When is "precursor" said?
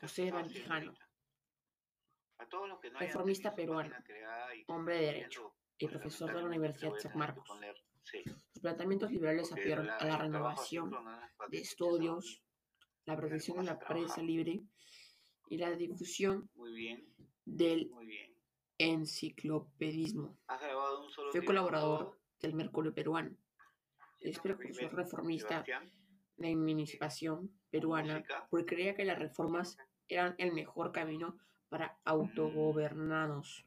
24.38-24.94